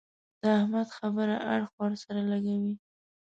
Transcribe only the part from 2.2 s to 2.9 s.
لګوي.